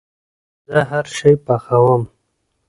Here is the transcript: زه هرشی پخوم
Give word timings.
زه 0.69 0.79
هرشی 0.91 1.33
پخوم 1.45 2.01